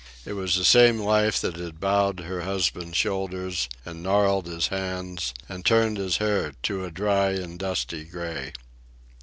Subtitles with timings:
[0.25, 5.31] It was the same life that had bowed her husband's shoulders and gnarled his hands
[5.47, 8.51] and turned his hair to a dry and dusty gray.